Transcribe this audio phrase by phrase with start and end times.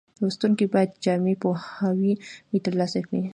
[0.21, 2.13] لوستونکي باید جامع پوهاوی
[2.65, 3.21] ترلاسه کړي.